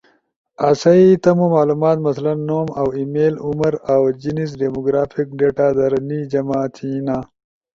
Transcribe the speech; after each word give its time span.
آسئی 0.69 1.05
تمو 1.23 1.45
معلومات 1.55 1.97
مثلاً 2.07 2.33
نوم 2.47 2.67
اؤ 2.81 2.89
ای 2.95 3.03
میل، 3.13 3.35
عمر 3.45 3.73
اؤ 3.93 4.03
جنس 4.21 4.49
ڈیمو 4.59 4.81
گرافک 4.85 5.27
ڈیٹا 5.39 5.67
در 5.77 5.93
نی 6.07 6.19
جمع 6.31 6.61
تھینا، 6.75 7.17